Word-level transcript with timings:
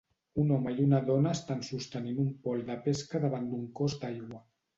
Un 0.43 0.51
home 0.53 0.71
i 0.77 0.85
una 0.85 1.01
dona 1.09 1.33
estan 1.37 1.61
sostenint 1.67 2.23
un 2.25 2.33
pol 2.47 2.65
de 2.71 2.79
pesca 2.89 3.23
davant 3.27 3.47
d'un 3.53 3.71
cos 3.83 3.99
d'aigua 4.01 4.43